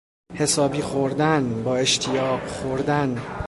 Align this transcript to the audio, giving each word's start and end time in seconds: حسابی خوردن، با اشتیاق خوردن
حسابی 0.35 0.81
خوردن، 0.81 1.63
با 1.63 1.77
اشتیاق 1.77 2.47
خوردن 2.47 3.21